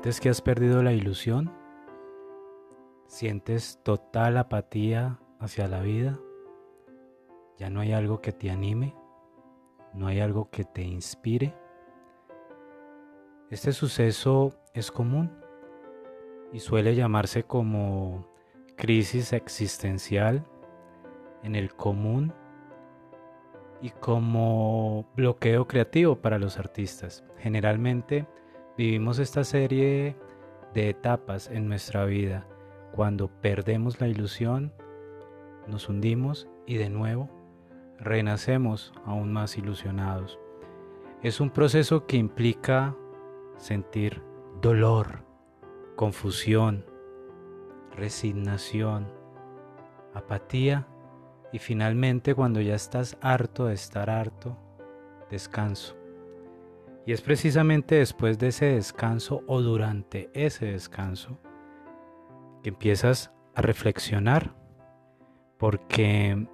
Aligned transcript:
¿Sientes 0.00 0.20
que 0.20 0.30
has 0.30 0.40
perdido 0.40 0.82
la 0.82 0.94
ilusión? 0.94 1.52
¿Sientes 3.06 3.78
total 3.82 4.38
apatía 4.38 5.20
hacia 5.38 5.68
la 5.68 5.82
vida? 5.82 6.18
¿Ya 7.58 7.68
no 7.68 7.80
hay 7.80 7.92
algo 7.92 8.22
que 8.22 8.32
te 8.32 8.50
anime? 8.50 8.96
¿No 9.92 10.06
hay 10.06 10.20
algo 10.20 10.48
que 10.48 10.64
te 10.64 10.80
inspire? 10.80 11.54
Este 13.50 13.72
suceso 13.72 14.54
es 14.72 14.90
común 14.90 15.30
y 16.50 16.60
suele 16.60 16.94
llamarse 16.94 17.42
como 17.42 18.26
crisis 18.78 19.34
existencial 19.34 20.46
en 21.42 21.54
el 21.54 21.74
común 21.74 22.32
y 23.82 23.90
como 23.90 25.10
bloqueo 25.14 25.68
creativo 25.68 26.16
para 26.22 26.38
los 26.38 26.56
artistas. 26.56 27.22
Generalmente 27.36 28.26
vivimos 28.80 29.18
esta 29.18 29.44
serie 29.44 30.16
de 30.72 30.88
etapas 30.88 31.50
en 31.50 31.68
nuestra 31.68 32.06
vida. 32.06 32.46
Cuando 32.92 33.28
perdemos 33.28 34.00
la 34.00 34.08
ilusión, 34.08 34.72
nos 35.66 35.90
hundimos 35.90 36.48
y 36.64 36.78
de 36.78 36.88
nuevo 36.88 37.28
renacemos 37.98 38.94
aún 39.04 39.34
más 39.34 39.58
ilusionados. 39.58 40.38
Es 41.22 41.42
un 41.42 41.50
proceso 41.50 42.06
que 42.06 42.16
implica 42.16 42.96
sentir 43.58 44.22
dolor, 44.62 45.26
confusión, 45.94 46.86
resignación, 47.94 49.12
apatía 50.14 50.88
y 51.52 51.58
finalmente 51.58 52.34
cuando 52.34 52.62
ya 52.62 52.76
estás 52.76 53.18
harto 53.20 53.66
de 53.66 53.74
estar 53.74 54.08
harto, 54.08 54.56
descanso. 55.28 55.99
Y 57.06 57.12
es 57.12 57.22
precisamente 57.22 57.96
después 57.96 58.38
de 58.38 58.48
ese 58.48 58.66
descanso 58.66 59.42
o 59.46 59.60
durante 59.60 60.30
ese 60.34 60.66
descanso 60.66 61.38
que 62.62 62.68
empiezas 62.68 63.32
a 63.54 63.62
reflexionar 63.62 64.54
porque 65.58 66.46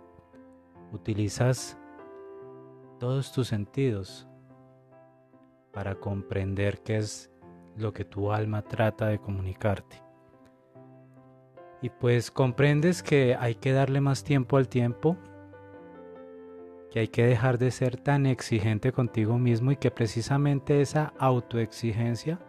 utilizas 0.93 1.79
todos 2.99 3.33
tus 3.33 3.49
sentidos 3.49 4.27
para 5.73 5.97
comprender 5.97 6.81
qué 6.83 6.97
es 6.97 7.31
lo 7.77 7.93
que 7.93 8.05
tu 8.05 8.33
alma 8.33 8.63
trata 8.63 9.09
de 9.09 9.19
comunicarte. 9.19 10.03
Y 11.83 11.91
pues 11.91 12.31
comprendes 12.31 13.03
que 13.03 13.37
hay 13.39 13.57
que 13.57 13.73
darle 13.73 14.01
más 14.01 14.25
tiempo 14.25 14.57
al 14.57 14.69
tiempo, 14.69 15.17
que 16.97 17.01
hay 17.01 17.09
que 17.09 17.27
dejar 17.27 17.59
de 17.59 17.71
ser 17.71 17.99
tan 17.99 18.25
exigente 18.25 18.91
contigo 18.91 19.37
mismo 19.37 19.71
y 19.71 19.77
que 19.77 19.91
precisamente 19.91 20.81
esa 20.81 21.13
autoexigencia 21.19 22.41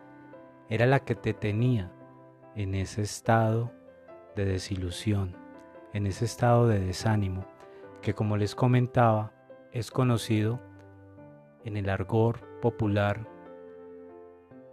era 0.70 0.86
la 0.86 1.02
que 1.02 1.16
te 1.16 1.34
tenía 1.34 1.92
en 2.56 2.74
ese 2.74 3.02
estado 3.02 3.74
de 4.38 4.46
desilusión, 4.46 5.36
en 5.92 6.08
ese 6.08 6.24
estado 6.24 6.66
de 6.66 6.80
desánimo, 6.80 7.46
que 8.02 8.14
como 8.14 8.38
les 8.38 8.56
comentaba 8.56 9.34
es 9.74 9.92
conocido 9.92 10.62
en 11.66 11.76
el 11.76 11.90
argor 11.90 12.40
popular 12.62 13.28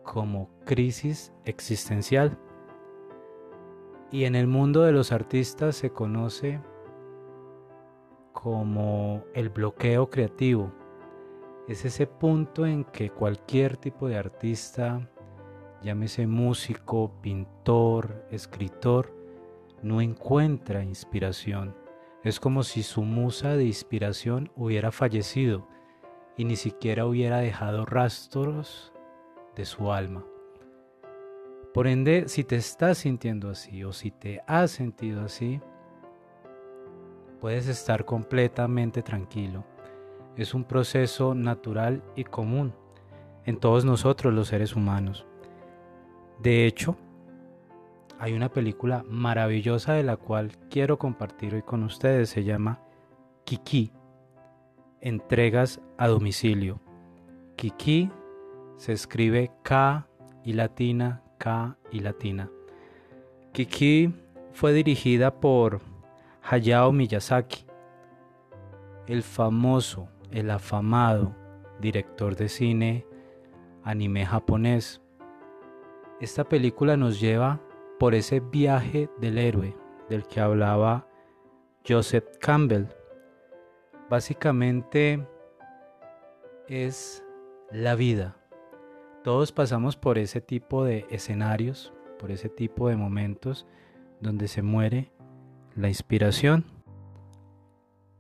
como 0.05 0.51
crisis 0.65 1.33
existencial. 1.47 2.39
Y 4.13 4.27
en 4.27 4.37
el 4.37 4.47
mundo 4.47 4.83
de 4.83 4.93
los 4.93 5.11
artistas 5.11 5.75
se 5.75 5.91
conoce 5.91 6.61
como 8.45 9.25
el 9.33 9.49
bloqueo 9.49 10.11
creativo. 10.11 10.71
Es 11.67 11.87
ese 11.87 12.07
punto 12.07 12.67
en 12.67 12.85
que 12.85 13.09
cualquier 13.09 13.79
tipo 13.79 14.07
de 14.07 14.19
artista, 14.19 15.09
llámese 15.83 16.27
músico, 16.27 17.11
pintor, 17.23 18.27
escritor, 18.31 19.11
no 19.83 20.03
encuentra 20.03 20.85
inspiración. 20.85 21.75
Es 22.23 22.39
como 22.39 22.65
si 22.65 22.83
su 22.83 23.01
musa 23.01 23.57
de 23.57 23.65
inspiración 23.65 24.53
hubiera 24.57 24.93
fallecido 24.93 25.67
y 26.37 26.45
ni 26.45 26.57
siquiera 26.57 27.07
hubiera 27.07 27.39
dejado 27.39 27.87
rastros 27.87 28.93
de 29.57 29.65
su 29.65 29.91
alma. 29.91 30.23
Por 31.73 31.87
ende, 31.87 32.29
si 32.29 32.45
te 32.45 32.57
estás 32.57 32.99
sintiendo 32.99 33.49
así 33.49 33.85
o 33.85 33.93
si 33.95 34.11
te 34.11 34.43
has 34.47 34.71
sentido 34.71 35.23
así, 35.25 35.63
puedes 37.45 37.69
estar 37.69 38.07
completamente 38.07 39.03
tranquilo. 39.03 39.67
Es 40.35 40.55
un 40.55 40.65
proceso 40.65 41.35
natural 41.35 42.03
y 42.17 42.25
común 42.25 42.73
en 43.45 43.59
todos 43.59 43.85
nosotros 43.85 44.33
los 44.33 44.49
seres 44.49 44.75
humanos. 44.75 45.27
De 46.41 46.65
hecho, 46.65 46.97
hay 48.19 48.33
una 48.33 48.49
película 48.49 49.05
maravillosa 49.11 49.93
de 49.93 50.05
la 50.05 50.17
cual 50.17 50.53
quiero 50.71 50.99
compartir 50.99 51.55
hoy 51.55 51.61
con 51.61 51.83
ustedes. 51.83 52.31
Se 52.31 52.45
llama 52.45 52.81
Kiki, 53.45 53.93
entregas 55.03 55.83
a 55.99 56.09
domicilio. 56.09 56.81
Kiki 57.57 58.11
se 58.79 58.95
escribe 58.95 59.51
K 59.63 60.09
y 60.45 60.55
latina, 60.55 61.23
K 61.37 61.77
y 61.93 62.01
latina. 62.01 62.51
Kiki 63.53 64.15
fue 64.55 64.73
dirigida 64.73 65.41
por 65.41 65.83
Hayao 66.49 66.93
Miyazaki, 66.93 67.67
el 69.07 69.23
famoso, 69.23 70.09
el 70.31 70.51
afamado 70.51 71.35
director 71.81 72.37
de 72.37 72.49
cine 72.49 73.07
anime 73.83 74.25
japonés. 74.25 75.01
Esta 76.21 76.45
película 76.45 76.97
nos 76.97 77.21
lleva 77.21 77.61
por 77.99 78.15
ese 78.15 78.41
viaje 78.41 79.09
del 79.21 79.39
héroe 79.39 79.77
del 80.09 80.27
que 80.27 80.41
hablaba 80.41 81.07
Joseph 81.87 82.37
Campbell. 82.41 82.87
Básicamente 84.09 85.27
es 86.69 87.25
la 87.71 87.95
vida 87.95 88.37
todos 89.25 89.53
pasamos 89.53 89.97
por 89.97 90.19
ese 90.19 90.43
tipo 90.43 90.85
de 90.85 91.07
escenarios, 91.09 91.95
por 92.19 92.31
ese 92.31 92.51
tipo 92.51 92.91
de 92.91 92.97
momentos 92.97 93.67
donde 94.21 94.49
se 94.49 94.61
muere 94.61 95.11
la 95.77 95.89
inspiración. 95.89 96.65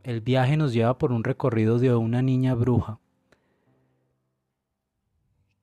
El 0.02 0.20
viaje 0.20 0.56
nos 0.56 0.72
lleva 0.72 0.98
por 0.98 1.12
un 1.12 1.24
recorrido 1.24 1.78
de 1.78 1.94
una 1.94 2.22
niña 2.22 2.54
bruja 2.54 3.00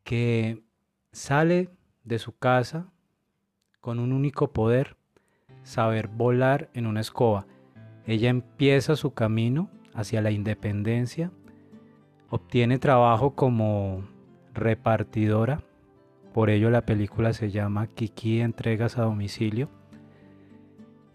que 0.03 0.63
sale 1.12 1.69
de 2.03 2.19
su 2.19 2.38
casa 2.38 2.91
con 3.79 4.00
un 4.00 4.12
único 4.12 4.52
poder, 4.52 4.97
saber 5.63 6.07
volar 6.07 6.69
en 6.74 6.88
una 6.88 7.02
escoba. 7.02 7.46
Ella 8.06 8.29
empieza 8.29 8.96
su 8.96 9.13
camino 9.13 9.69
hacia 9.94 10.22
la 10.22 10.31
independencia, 10.31 11.31
obtiene 12.29 12.79
trabajo 12.79 13.35
como 13.35 14.03
repartidora. 14.53 15.63
Por 16.34 16.50
ello 16.50 16.69
la 16.69 16.85
película 16.85 17.34
se 17.34 17.52
llama 17.52 17.88
Kiki 17.88 18.41
Entregas 18.41 18.97
a 18.97 19.03
Domicilio. 19.03 19.69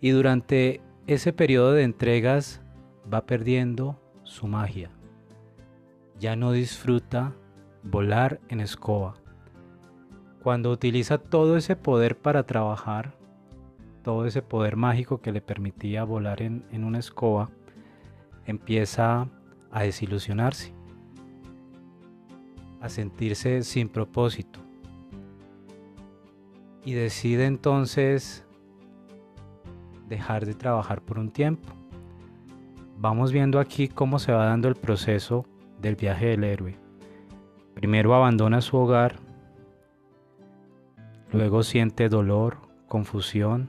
Y 0.06 0.10
durante 0.10 0.80
ese 1.08 1.32
periodo 1.32 1.72
de 1.72 1.82
entregas 1.82 2.62
va 3.12 3.26
perdiendo 3.26 4.00
su 4.22 4.46
magia. 4.46 4.88
Ya 6.20 6.36
no 6.36 6.52
disfruta 6.52 7.34
volar 7.82 8.38
en 8.48 8.60
escoba. 8.60 9.14
Cuando 10.44 10.70
utiliza 10.70 11.18
todo 11.18 11.56
ese 11.56 11.74
poder 11.74 12.16
para 12.16 12.44
trabajar, 12.44 13.16
todo 14.04 14.26
ese 14.26 14.42
poder 14.42 14.76
mágico 14.76 15.20
que 15.20 15.32
le 15.32 15.40
permitía 15.40 16.04
volar 16.04 16.40
en, 16.40 16.64
en 16.70 16.84
una 16.84 17.00
escoba, 17.00 17.50
empieza 18.44 19.28
a 19.72 19.82
desilusionarse 19.82 20.72
a 22.80 22.88
sentirse 22.88 23.64
sin 23.64 23.88
propósito. 23.88 24.60
Y 26.84 26.92
decide 26.92 27.46
entonces 27.46 28.45
dejar 30.08 30.46
de 30.46 30.54
trabajar 30.54 31.02
por 31.02 31.18
un 31.18 31.30
tiempo. 31.30 31.68
Vamos 32.98 33.32
viendo 33.32 33.60
aquí 33.60 33.88
cómo 33.88 34.18
se 34.18 34.32
va 34.32 34.46
dando 34.46 34.68
el 34.68 34.74
proceso 34.74 35.46
del 35.80 35.96
viaje 35.96 36.26
del 36.26 36.44
héroe. 36.44 36.78
Primero 37.74 38.14
abandona 38.14 38.62
su 38.62 38.76
hogar, 38.76 39.16
luego 41.32 41.62
siente 41.62 42.08
dolor, 42.08 42.58
confusión 42.88 43.68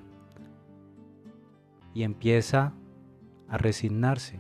y 1.94 2.04
empieza 2.04 2.74
a 3.50 3.57
resignarse 3.57 4.40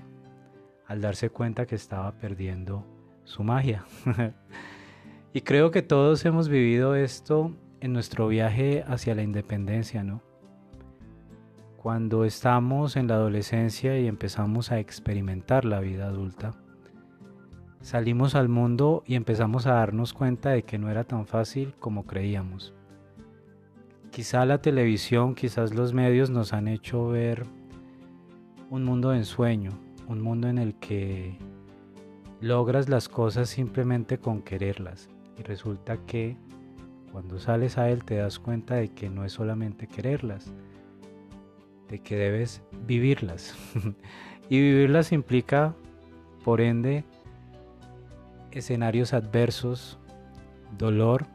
al 0.85 1.01
darse 1.01 1.29
cuenta 1.29 1.65
que 1.65 1.75
estaba 1.75 2.13
perdiendo 2.13 2.85
su 3.25 3.43
magia. 3.43 3.83
y 5.33 5.41
creo 5.41 5.71
que 5.71 5.81
todos 5.81 6.23
hemos 6.25 6.47
vivido 6.47 6.95
esto 6.95 7.51
en 7.81 7.91
nuestro 7.91 8.29
viaje 8.29 8.85
hacia 8.87 9.15
la 9.15 9.23
independencia, 9.23 10.03
¿no? 10.03 10.26
Cuando 11.87 12.25
estamos 12.25 12.97
en 12.97 13.07
la 13.07 13.13
adolescencia 13.13 13.97
y 13.97 14.07
empezamos 14.07 14.73
a 14.73 14.79
experimentar 14.79 15.63
la 15.63 15.79
vida 15.79 16.07
adulta, 16.07 16.51
salimos 17.79 18.35
al 18.35 18.49
mundo 18.49 19.03
y 19.07 19.15
empezamos 19.15 19.67
a 19.67 19.75
darnos 19.75 20.11
cuenta 20.11 20.49
de 20.49 20.63
que 20.63 20.77
no 20.77 20.89
era 20.89 21.05
tan 21.05 21.25
fácil 21.25 21.75
como 21.79 22.05
creíamos. 22.05 22.73
Quizá 24.11 24.45
la 24.45 24.57
televisión, 24.57 25.33
quizás 25.33 25.73
los 25.73 25.93
medios 25.93 26.29
nos 26.29 26.51
han 26.51 26.67
hecho 26.67 27.07
ver 27.07 27.45
un 28.69 28.83
mundo 28.83 29.11
de 29.11 29.19
ensueño, 29.19 29.71
un 30.09 30.21
mundo 30.21 30.49
en 30.49 30.57
el 30.57 30.75
que 30.75 31.37
logras 32.41 32.89
las 32.89 33.07
cosas 33.07 33.47
simplemente 33.47 34.17
con 34.17 34.41
quererlas. 34.41 35.07
Y 35.39 35.43
resulta 35.43 35.95
que 36.05 36.35
cuando 37.13 37.39
sales 37.39 37.77
a 37.77 37.89
él 37.89 38.03
te 38.03 38.17
das 38.17 38.39
cuenta 38.39 38.75
de 38.75 38.89
que 38.89 39.09
no 39.09 39.23
es 39.23 39.31
solamente 39.31 39.87
quererlas, 39.87 40.51
de 41.89 41.99
que 41.99 42.15
debes 42.15 42.61
vivirlas. 42.85 43.55
y 44.49 44.59
vivirlas 44.59 45.11
implica, 45.11 45.73
por 46.43 46.61
ende, 46.61 47.03
escenarios 48.51 49.13
adversos, 49.13 49.97
dolor, 50.77 51.25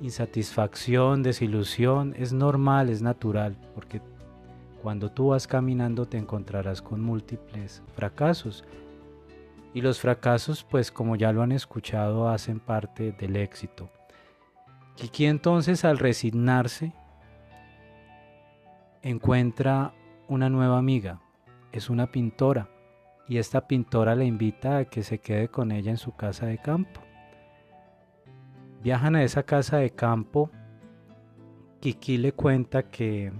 insatisfacción, 0.00 1.22
desilusión. 1.22 2.14
Es 2.16 2.32
normal, 2.32 2.88
es 2.88 3.02
natural, 3.02 3.56
porque 3.74 4.00
cuando 4.82 5.10
tú 5.10 5.28
vas 5.28 5.46
caminando 5.46 6.06
te 6.06 6.18
encontrarás 6.18 6.82
con 6.82 7.00
múltiples 7.00 7.82
fracasos. 7.94 8.64
Y 9.72 9.82
los 9.82 10.00
fracasos, 10.00 10.64
pues 10.64 10.90
como 10.90 11.14
ya 11.14 11.32
lo 11.32 11.42
han 11.42 11.52
escuchado, 11.52 12.28
hacen 12.28 12.58
parte 12.58 13.12
del 13.12 13.36
éxito. 13.36 13.88
Kiki 14.96 15.26
entonces 15.26 15.84
al 15.84 15.98
resignarse 15.98 16.92
encuentra 19.02 19.94
una 20.28 20.50
nueva 20.50 20.78
amiga, 20.78 21.20
es 21.72 21.88
una 21.88 22.10
pintora, 22.10 22.68
y 23.28 23.38
esta 23.38 23.66
pintora 23.66 24.14
le 24.14 24.26
invita 24.26 24.78
a 24.78 24.84
que 24.84 25.02
se 25.02 25.18
quede 25.18 25.48
con 25.48 25.72
ella 25.72 25.90
en 25.90 25.96
su 25.96 26.14
casa 26.14 26.46
de 26.46 26.58
campo. 26.58 27.00
Viajan 28.82 29.16
a 29.16 29.22
esa 29.22 29.42
casa 29.44 29.78
de 29.78 29.90
campo, 29.90 30.50
Kiki 31.80 32.18
le 32.18 32.32
cuenta 32.32 32.90
que 32.90 33.32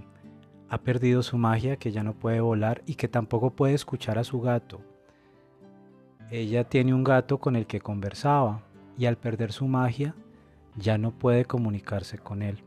ha 0.69 0.77
perdido 0.79 1.21
su 1.21 1.37
magia, 1.37 1.77
que 1.77 1.91
ya 1.91 2.03
no 2.03 2.13
puede 2.13 2.39
volar 2.39 2.81
y 2.85 2.95
que 2.95 3.07
tampoco 3.07 3.51
puede 3.51 3.73
escuchar 3.73 4.17
a 4.17 4.23
su 4.23 4.41
gato. 4.41 4.81
Ella 6.31 6.63
tiene 6.63 6.93
un 6.93 7.03
gato 7.03 7.39
con 7.39 7.55
el 7.55 7.67
que 7.67 7.81
conversaba 7.81 8.63
y 8.97 9.05
al 9.05 9.17
perder 9.17 9.51
su 9.51 9.67
magia 9.67 10.15
ya 10.77 10.97
no 10.97 11.11
puede 11.11 11.45
comunicarse 11.45 12.17
con 12.17 12.41
él. 12.41 12.63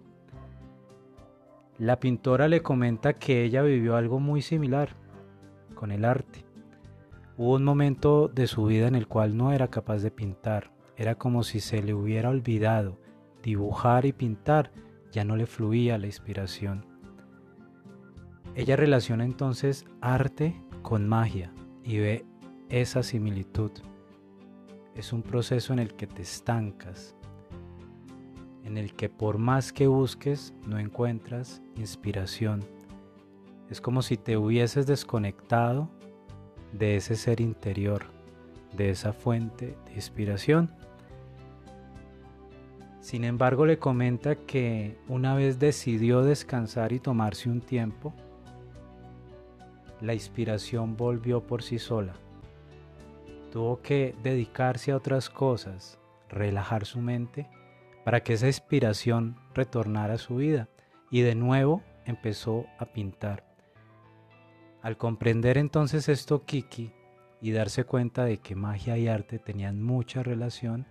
La 1.79 1.99
pintora 1.99 2.47
le 2.47 2.63
comenta 2.63 3.15
que 3.15 3.43
ella 3.43 3.63
vivió 3.63 3.97
algo 3.97 4.21
muy 4.21 4.43
similar 4.43 4.91
con 5.75 5.91
el 5.91 6.05
arte. 6.05 6.45
Hubo 7.37 7.55
un 7.55 7.65
momento 7.65 8.29
de 8.29 8.47
su 8.47 8.67
vida 8.67 8.87
en 8.87 8.95
el 8.95 9.09
cual 9.09 9.37
no 9.37 9.53
era 9.53 9.69
capaz 9.69 9.99
de 9.99 10.13
pintar. 10.13 10.71
Era 10.97 11.17
como 11.17 11.43
si 11.43 11.59
se 11.59 11.83
le 11.83 11.93
hubiera 11.93 12.31
olvidado 12.31 13.01
dibujar 13.43 14.07
y 14.07 14.13
pintar. 14.13 14.71
Ya 15.11 15.25
no 15.25 15.35
le 15.35 15.47
fluía 15.47 15.99
la 15.99 16.07
inspiración. 16.07 16.87
Ella 18.55 18.77
relaciona 18.77 19.25
entonces 19.25 19.85
arte 20.01 20.55
con 20.83 21.09
magia 21.09 21.53
y 21.83 21.99
ve 21.99 22.25
esa 22.69 23.03
similitud. 23.03 23.73
Es 24.95 25.13
un 25.13 25.23
proceso 25.23 25.73
en 25.73 25.81
el 25.81 25.95
que 25.95 26.07
te 26.07 26.23
estancas, 26.23 27.17
en 28.65 28.79
el 28.79 28.95
que 28.95 29.09
por 29.09 29.39
más 29.39 29.73
que 29.73 29.87
busques 29.87 30.55
no 30.67 30.79
encuentras 30.79 31.63
inspiración. 31.77 32.65
Es 33.71 33.81
como 33.81 34.03
si 34.03 34.17
te 34.17 34.37
hubieses 34.37 34.87
desconectado 34.87 35.89
de 36.73 36.97
ese 36.97 37.17
ser 37.17 37.41
interior, 37.41 38.05
de 38.77 38.91
esa 38.91 39.13
fuente 39.13 39.77
de 39.87 39.95
inspiración. 39.95 40.71
Sin 43.01 43.25
embargo, 43.25 43.67
le 43.67 43.79
comenta 43.79 44.35
que 44.35 44.97
una 45.09 45.35
vez 45.35 45.59
decidió 45.59 46.23
descansar 46.23 46.93
y 46.93 47.01
tomarse 47.01 47.51
un 47.51 47.61
tiempo, 47.61 48.15
la 50.01 50.15
inspiración 50.15 50.97
volvió 50.97 51.47
por 51.47 51.63
sí 51.63 51.79
sola. 51.79 52.15
Tuvo 53.53 53.81
que 53.83 54.15
dedicarse 54.23 54.91
a 54.91 54.97
otras 54.97 55.31
cosas, 55.31 55.99
relajar 56.29 56.87
su 56.87 57.01
mente 57.01 57.47
para 58.05 58.23
que 58.23 58.35
esa 58.35 58.47
inspiración 58.47 59.37
retornara 59.55 60.15
a 60.15 60.19
su 60.19 60.37
vida 60.37 60.69
y 61.11 61.23
de 61.23 61.35
nuevo 61.35 61.83
empezó 62.05 62.67
a 62.79 62.87
pintar. 62.87 63.45
Al 64.83 64.97
comprender 64.97 65.57
entonces 65.57 66.09
esto 66.09 66.45
Kiki 66.45 66.93
y 67.41 67.53
darse 67.53 67.85
cuenta 67.85 68.25
de 68.25 68.39
que 68.39 68.55
magia 68.55 68.99
y 68.99 69.09
arte 69.09 69.39
tenían 69.39 69.83
mucha 69.83 70.23
relación, 70.23 70.87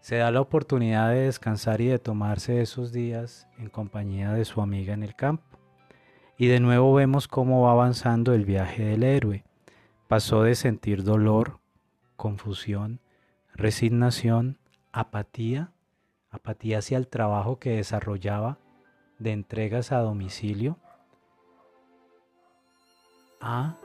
se 0.00 0.16
da 0.16 0.30
la 0.30 0.40
oportunidad 0.40 1.10
de 1.10 1.20
descansar 1.20 1.80
y 1.80 1.86
de 1.86 1.98
tomarse 1.98 2.60
esos 2.60 2.92
días 2.92 3.46
en 3.58 3.68
compañía 3.68 4.32
de 4.32 4.44
su 4.44 4.60
amiga 4.60 4.94
en 4.94 5.04
el 5.04 5.14
campo. 5.14 5.58
Y 6.36 6.48
de 6.48 6.58
nuevo 6.58 6.92
vemos 6.92 7.28
cómo 7.28 7.62
va 7.62 7.70
avanzando 7.70 8.34
el 8.34 8.44
viaje 8.44 8.84
del 8.84 9.04
héroe. 9.04 9.44
Pasó 10.08 10.42
de 10.42 10.56
sentir 10.56 11.04
dolor, 11.04 11.60
confusión, 12.16 13.00
resignación, 13.54 14.58
apatía, 14.90 15.72
apatía 16.32 16.78
hacia 16.78 16.96
el 16.98 17.06
trabajo 17.06 17.58
que 17.58 17.76
desarrollaba 17.76 18.58
de 19.18 19.32
entregas 19.32 19.92
a 19.92 19.98
domicilio, 19.98 20.78
a 23.40 23.76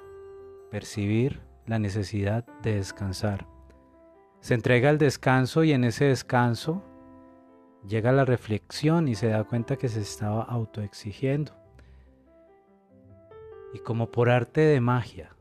percibir 0.71 1.41
la 1.65 1.77
necesidad 1.77 2.45
de 2.63 2.75
descansar. 2.75 3.45
Se 4.39 4.53
entrega 4.53 4.89
al 4.89 4.97
descanso 4.97 5.63
y 5.63 5.73
en 5.73 5.83
ese 5.83 6.05
descanso 6.05 6.81
llega 7.85 8.11
la 8.11 8.25
reflexión 8.25 9.07
y 9.07 9.15
se 9.15 9.27
da 9.27 9.43
cuenta 9.43 9.75
que 9.75 9.89
se 9.89 10.01
estaba 10.01 10.43
autoexigiendo. 10.43 11.51
Y 13.73 13.79
como 13.79 14.09
por 14.09 14.29
arte 14.29 14.61
de 14.61 14.79
magia, 14.79 15.35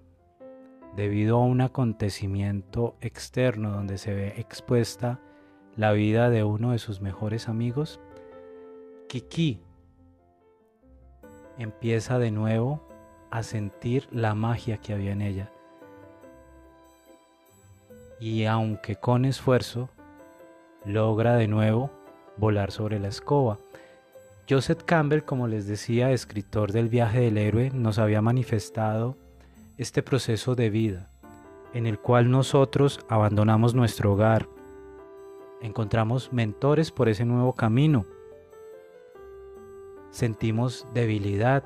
debido 0.97 1.37
a 1.37 1.44
un 1.44 1.61
acontecimiento 1.61 2.97
externo 3.00 3.70
donde 3.70 3.99
se 3.99 4.14
ve 4.14 4.35
expuesta 4.38 5.20
la 5.76 5.93
vida 5.93 6.31
de 6.31 6.44
uno 6.44 6.73
de 6.73 6.78
sus 6.78 7.00
mejores 7.00 7.49
amigos, 7.49 8.00
Kiki 9.08 9.61
empieza 11.59 12.18
de 12.18 12.30
nuevo 12.30 12.83
a 13.30 13.42
sentir 13.42 14.09
la 14.11 14.35
magia 14.35 14.78
que 14.78 14.92
había 14.92 15.12
en 15.12 15.23
ella. 15.23 15.50
Y 18.18 18.45
aunque 18.47 18.97
con 18.97 19.25
esfuerzo, 19.25 19.90
logra 20.85 21.37
de 21.37 21.49
nuevo 21.49 21.90
volar 22.37 22.71
sobre 22.71 22.99
la 22.99 23.09
escoba. 23.09 23.59
Joseph 24.49 24.83
Campbell, 24.85 25.25
como 25.25 25.49
les 25.49 25.66
decía, 25.66 26.12
escritor 26.12 26.73
del 26.73 26.88
viaje 26.88 27.21
del 27.21 27.37
héroe, 27.37 27.71
nos 27.71 27.99
había 27.99 28.23
manifestado 28.23 29.16
este 29.76 30.02
proceso 30.02 30.54
de 30.54 30.71
vida 30.71 31.11
en 31.76 31.87
el 31.87 31.99
cual 31.99 32.30
nosotros 32.30 33.00
abandonamos 33.09 33.75
nuestro 33.75 34.14
hogar, 34.14 34.49
encontramos 35.60 36.32
mentores 36.32 36.90
por 36.90 37.08
ese 37.08 37.25
nuevo 37.25 37.54
camino, 37.54 38.06
sentimos 40.10 40.86
debilidad. 40.94 41.64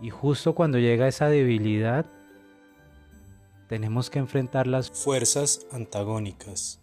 Y 0.00 0.10
justo 0.10 0.54
cuando 0.54 0.78
llega 0.78 1.08
esa 1.08 1.28
debilidad 1.28 2.06
tenemos 3.68 4.10
que 4.10 4.18
enfrentar 4.18 4.66
las 4.66 4.90
fuerzas 4.90 5.66
antagónicas. 5.72 6.80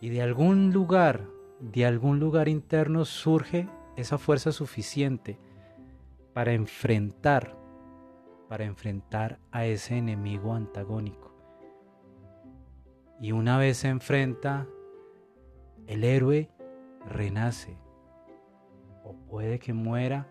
Y 0.00 0.10
de 0.10 0.22
algún 0.22 0.72
lugar, 0.72 1.26
de 1.60 1.86
algún 1.86 2.20
lugar 2.20 2.48
interno 2.48 3.04
surge 3.04 3.68
esa 3.96 4.18
fuerza 4.18 4.52
suficiente 4.52 5.38
para 6.32 6.52
enfrentar, 6.52 7.56
para 8.48 8.64
enfrentar 8.64 9.38
a 9.50 9.66
ese 9.66 9.96
enemigo 9.96 10.54
antagónico. 10.54 11.34
Y 13.20 13.32
una 13.32 13.58
vez 13.58 13.78
se 13.78 13.88
enfrenta, 13.88 14.66
el 15.90 16.04
héroe 16.04 16.48
renace, 17.04 17.76
o 19.02 19.12
puede 19.28 19.58
que 19.58 19.72
muera, 19.72 20.28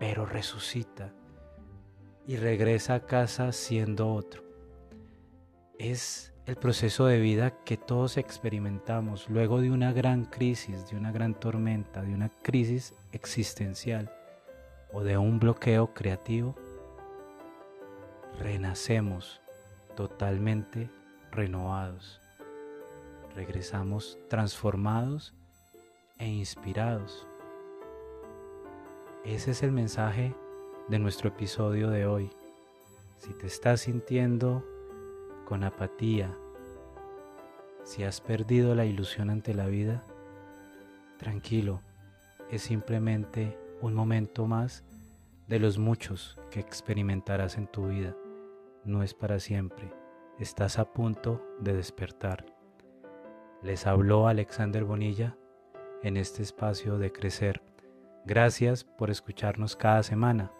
pero 0.00 0.24
resucita 0.24 1.12
y 2.26 2.36
regresa 2.36 2.94
a 2.94 3.00
casa 3.00 3.52
siendo 3.52 4.14
otro. 4.14 4.42
Es 5.78 6.32
el 6.46 6.56
proceso 6.56 7.04
de 7.04 7.20
vida 7.20 7.50
que 7.64 7.76
todos 7.76 8.16
experimentamos 8.16 9.28
luego 9.28 9.60
de 9.60 9.70
una 9.70 9.92
gran 9.92 10.24
crisis, 10.24 10.88
de 10.88 10.96
una 10.96 11.12
gran 11.12 11.34
tormenta, 11.34 12.00
de 12.00 12.14
una 12.14 12.30
crisis 12.42 12.94
existencial 13.12 14.10
o 14.90 15.02
de 15.02 15.18
un 15.18 15.38
bloqueo 15.38 15.92
creativo, 15.92 16.54
renacemos 18.38 19.42
totalmente 19.94 20.88
renovados. 21.30 22.23
Regresamos 23.34 24.16
transformados 24.28 25.34
e 26.18 26.28
inspirados. 26.28 27.26
Ese 29.24 29.50
es 29.50 29.62
el 29.64 29.72
mensaje 29.72 30.36
de 30.88 30.98
nuestro 31.00 31.30
episodio 31.30 31.90
de 31.90 32.06
hoy. 32.06 32.30
Si 33.18 33.34
te 33.34 33.48
estás 33.48 33.80
sintiendo 33.80 34.64
con 35.46 35.64
apatía, 35.64 36.32
si 37.82 38.04
has 38.04 38.20
perdido 38.20 38.74
la 38.74 38.84
ilusión 38.84 39.30
ante 39.30 39.52
la 39.52 39.66
vida, 39.66 40.04
tranquilo, 41.18 41.80
es 42.50 42.62
simplemente 42.62 43.58
un 43.80 43.94
momento 43.94 44.46
más 44.46 44.84
de 45.48 45.58
los 45.58 45.78
muchos 45.78 46.38
que 46.50 46.60
experimentarás 46.60 47.58
en 47.58 47.66
tu 47.66 47.88
vida. 47.88 48.14
No 48.84 49.02
es 49.02 49.12
para 49.12 49.40
siempre. 49.40 49.92
Estás 50.38 50.78
a 50.78 50.92
punto 50.92 51.42
de 51.60 51.74
despertar. 51.74 52.53
Les 53.64 53.86
habló 53.86 54.28
Alexander 54.28 54.84
Bonilla 54.84 55.38
en 56.02 56.18
este 56.18 56.42
espacio 56.42 56.98
de 56.98 57.10
crecer. 57.10 57.62
Gracias 58.26 58.84
por 58.84 59.08
escucharnos 59.08 59.74
cada 59.74 60.02
semana. 60.02 60.52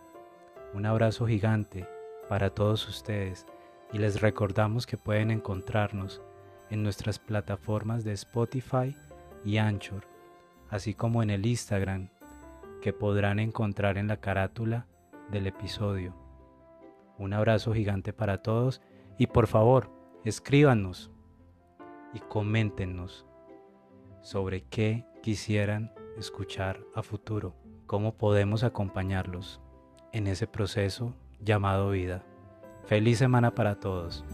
Un 0.72 0.86
abrazo 0.86 1.26
gigante 1.26 1.86
para 2.30 2.48
todos 2.48 2.88
ustedes 2.88 3.44
y 3.92 3.98
les 3.98 4.22
recordamos 4.22 4.86
que 4.86 4.96
pueden 4.96 5.30
encontrarnos 5.30 6.22
en 6.70 6.82
nuestras 6.82 7.18
plataformas 7.18 8.04
de 8.04 8.12
Spotify 8.12 8.96
y 9.44 9.58
Anchor, 9.58 10.06
así 10.70 10.94
como 10.94 11.22
en 11.22 11.28
el 11.28 11.44
Instagram 11.44 12.08
que 12.80 12.94
podrán 12.94 13.38
encontrar 13.38 13.98
en 13.98 14.08
la 14.08 14.16
carátula 14.16 14.86
del 15.30 15.46
episodio. 15.46 16.16
Un 17.18 17.34
abrazo 17.34 17.74
gigante 17.74 18.14
para 18.14 18.38
todos 18.38 18.80
y 19.18 19.26
por 19.26 19.46
favor, 19.46 19.90
escríbanos 20.24 21.10
y 22.14 22.20
coméntenos 22.20 23.26
sobre 24.22 24.64
qué 24.64 25.04
quisieran 25.22 25.92
escuchar 26.16 26.80
a 26.94 27.02
futuro, 27.02 27.54
cómo 27.86 28.16
podemos 28.16 28.64
acompañarlos 28.64 29.60
en 30.12 30.26
ese 30.26 30.46
proceso 30.46 31.14
llamado 31.40 31.90
vida. 31.90 32.24
Feliz 32.86 33.18
semana 33.18 33.54
para 33.54 33.80
todos. 33.80 34.24